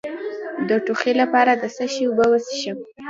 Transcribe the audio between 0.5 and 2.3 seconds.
د ټوخي لپاره د څه شي اوبه